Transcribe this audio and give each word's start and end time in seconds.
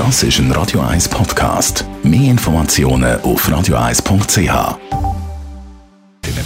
Das 0.00 0.22
ist 0.22 0.38
ein 0.38 0.50
Radio 0.52 0.80
1 0.80 1.10
Podcast. 1.10 1.84
Mehr 2.02 2.30
Informationen 2.30 3.20
auf 3.20 3.46
radio1.ch. 3.46 4.78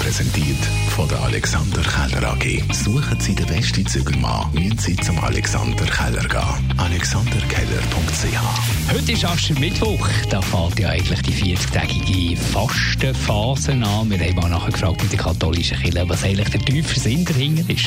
Präsentiert 0.01 0.59
von 0.89 1.09
der 1.09 1.23
Alexander 1.23 1.83
Keller 1.83 2.33
AG. 2.33 2.63
Suchen 2.73 3.21
Sie 3.21 3.35
den 3.35 3.47
besten 3.47 3.87
Zügelmann, 3.87 4.53
müssen 4.53 4.79
Sie 4.79 4.97
zum 4.97 5.19
Alexander 5.21 5.85
Keller 5.85 6.29
gehen. 6.29 6.75
AlexanderKeller.ch 6.79 8.93
Heute 8.93 9.13
ist 9.13 9.25
Aschermittwoch. 9.25 10.09
Da 10.31 10.43
fällt 10.43 10.81
ja 10.81 10.89
eigentlich 10.89 11.23
die 11.23 11.57
40-tägige 11.57 12.37
Fastenphase 12.37 13.73
an. 13.73 14.11
Wir 14.11 14.19
haben 14.19 14.35
mal 14.35 14.51
nachher 14.51 14.73
gefragt 14.73 15.01
mit 15.01 15.13
der 15.13 15.21
katholischen 15.21 15.79
Kirche, 15.79 16.09
was 16.09 16.25
eigentlich 16.25 16.51
der 16.51 16.61
tiefe 16.61 16.99
Sinn 16.99 17.25
dahinter 17.25 17.73
ist. 17.73 17.87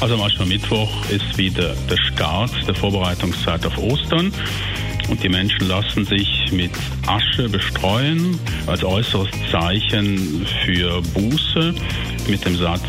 Also 0.00 0.14
am 0.14 0.22
Aschermittwoch 0.22 0.90
ist 1.10 1.36
wieder 1.36 1.74
der 1.90 1.96
Start 2.12 2.52
der 2.66 2.74
Vorbereitungszeit 2.74 3.66
auf 3.66 3.76
Ostern. 3.78 4.32
Und 5.08 5.22
die 5.22 5.28
Menschen 5.28 5.68
lassen 5.68 6.04
sich 6.04 6.50
mit 6.52 6.70
Asche 7.06 7.48
bestreuen 7.48 8.38
als 8.66 8.84
äußeres 8.84 9.28
Zeichen 9.50 10.46
für 10.64 11.02
Buße 11.14 11.74
mit 12.28 12.44
dem 12.44 12.56
Satz, 12.56 12.82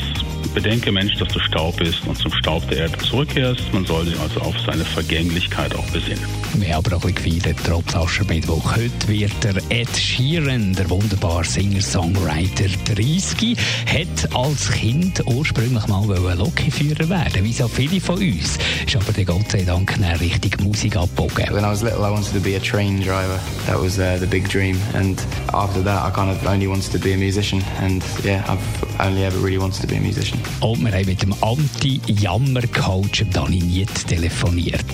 Bedenke, 0.50 0.92
Mensch, 0.92 1.16
dass 1.18 1.30
du 1.30 1.40
Staub 1.40 1.78
bist 1.78 2.06
und 2.06 2.18
zum 2.18 2.32
Staub 2.34 2.68
der 2.70 2.80
Erde 2.80 2.98
zurückkehrst. 3.00 3.74
Man 3.74 3.86
soll 3.86 4.06
sich 4.06 4.20
also 4.20 4.42
auf 4.42 4.56
seine 4.60 4.86
Vergänglichkeit 4.86 5.76
auch 5.76 5.86
besinnen. 5.92 6.24
Wir 6.56 6.76
haben 6.76 6.94
auch 6.94 7.04
ein 7.04 7.14
bisschen 7.14 7.40
gefeiert, 7.40 7.58
trotz 7.66 7.96
Aschermittwoch. 7.96 8.76
Heute 8.76 9.08
wird 9.08 9.44
der 9.44 9.56
Ed 9.70 9.96
Sheeran, 9.96 10.74
der 10.74 10.90
wunderbare 10.90 11.44
Singer-Songwriter 11.44 12.66
30, 12.94 13.58
hat 13.86 14.36
als 14.36 14.72
Kind 14.72 15.22
ursprünglich 15.26 15.88
mal 15.88 16.06
Lokiführer 16.38 17.10
werden, 17.10 17.44
wie 17.44 17.54
so 17.54 17.68
viele 17.68 18.00
von 18.00 18.16
uns. 18.16 18.58
Ist 18.86 18.96
aber 18.96 19.14
der 19.14 19.26
Gott 19.26 19.52
sei 19.52 19.64
Dank 19.64 19.96
in 19.98 20.04
Richtung 20.04 20.68
Musik 20.68 20.96
abgebogen. 20.96 21.54
When 21.54 21.64
I 21.64 21.70
was 21.70 21.82
little, 21.82 22.06
I 22.06 22.12
wanted 22.12 22.34
to 22.34 22.40
be 22.40 22.56
a 22.56 22.60
train 22.60 23.02
driver. 23.02 23.40
That 23.68 23.80
was 23.80 24.00
uh, 24.00 24.18
the 24.20 24.28
big 24.28 24.50
dream. 24.50 24.78
And 24.94 25.20
after 25.54 25.84
that, 25.84 26.06
I 26.06 26.12
kind 26.12 26.30
of 26.30 26.46
only 26.46 26.68
wanted 26.68 26.92
to 26.92 27.00
be 27.00 27.14
a 27.14 27.18
musician. 27.18 27.62
And 27.80 28.04
yeah, 28.24 28.44
I've 28.48 29.00
only 29.00 29.24
ever 29.24 29.38
really 29.40 29.58
wanted 29.58 29.82
to 29.82 29.88
be 29.88 29.98
a 29.98 30.02
musician. 30.02 30.33
Und 30.60 30.86
wir 30.86 30.92
haben 30.92 31.06
mit 31.06 31.22
dem 31.22 31.34
Anti-Jammer-Coach 31.42 33.26
Dani 33.32 33.60
Niet 33.60 34.08
telefoniert. 34.08 34.86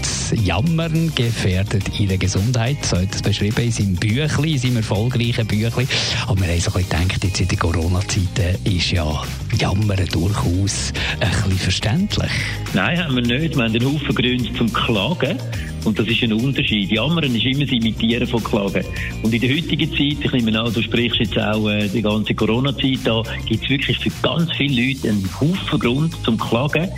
Jammern 0.43 1.13
gefährdet 1.15 1.99
ihre 1.99 2.17
Gesundheit, 2.17 2.83
so 2.83 2.97
hat 2.97 3.13
es 3.13 3.21
beschrieben 3.21 3.63
in 3.63 3.71
seinem 3.71 3.95
Büchlein, 3.95 4.45
in 4.45 4.57
seinem 4.57 4.77
erfolgreichen 4.77 5.45
Büchlein. 5.47 5.87
Aber 6.27 6.41
wir 6.41 6.47
haben 6.47 6.59
so 6.59 6.71
ein 6.73 6.83
bisschen 6.83 7.07
gedacht, 7.07 7.23
jetzt 7.23 7.41
in 7.41 7.47
der 7.47 7.57
Corona-Zeit 7.57 8.57
ist 8.63 8.91
ja 8.91 9.23
Jammern 9.59 10.05
durchaus 10.11 10.93
ein 11.19 11.29
bisschen 11.29 11.57
verständlich. 11.57 12.31
Nein, 12.73 13.03
haben 13.03 13.15
wir 13.15 13.21
nicht. 13.21 13.55
Wir 13.55 13.63
haben 13.63 13.75
einen 13.75 13.85
Haufen 13.85 14.15
Gründe 14.15 14.53
zum 14.55 14.71
Klagen. 14.73 15.37
Und 15.85 15.97
das 15.97 16.07
ist 16.07 16.23
ein 16.23 16.33
Unterschied. 16.33 16.91
Jammern 16.91 17.35
ist 17.35 17.45
immer 17.45 17.65
das 17.65 17.71
Imitieren 17.71 18.27
von 18.27 18.43
Klagen. 18.43 18.85
Und 19.23 19.33
in 19.33 19.41
der 19.41 19.49
heutigen 19.49 19.89
Zeit, 19.89 20.17
ich 20.23 20.31
nehme 20.31 20.59
an, 20.59 20.73
du 20.73 20.81
sprichst 20.81 21.19
jetzt 21.19 21.37
auch 21.37 21.69
äh, 21.69 21.87
die 21.87 22.01
ganze 22.01 22.33
Corona-Zeit 22.33 23.07
an, 23.07 23.23
gibt 23.45 23.63
es 23.63 23.69
wirklich 23.69 23.97
für 23.99 24.11
ganz 24.21 24.51
viele 24.53 24.87
Leute 24.87 25.09
einen 25.09 25.29
Haufen 25.39 25.79
Grund 25.79 26.15
zum 26.23 26.37
Klagen, 26.37 26.89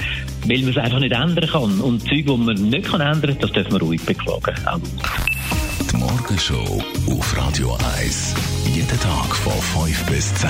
weil 0.47 0.59
man 0.61 0.69
es 0.69 0.77
einfach 0.77 0.99
nicht 0.99 1.13
ändern 1.13 1.49
kann. 1.49 1.79
Und 1.81 2.01
Zeug, 2.01 2.25
die 2.25 2.37
man 2.37 2.55
nicht 2.55 2.85
kann 2.85 3.01
ändern 3.01 3.31
kann, 3.31 3.39
das 3.39 3.51
dürfen 3.51 3.73
wir 3.73 3.81
ruhig 3.81 4.01
beklagen. 4.01 4.55
Auch. 4.65 4.79
Die 5.91 5.97
Morgenshow 5.97 6.81
auf 7.07 7.37
Radio 7.37 7.77
1. 7.97 8.35
Jeden 8.73 8.87
Tag 8.87 9.35
von 9.35 9.85
5 9.85 10.05
bis 10.05 10.33
10. 10.35 10.49